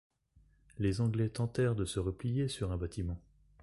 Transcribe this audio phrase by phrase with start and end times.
[0.79, 3.21] Les Anglais tentèrent de se replier sur un bâtiment.